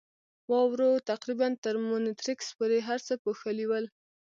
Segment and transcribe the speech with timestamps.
[0.49, 3.85] واورو تقریباً تر مونیټریکس پورې هر څه پوښلي ول.